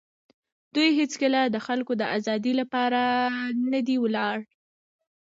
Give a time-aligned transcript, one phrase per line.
[0.75, 3.01] دوی هېڅکله د خلکو د آزادۍ لپاره
[3.71, 4.37] نه دي ولاړ.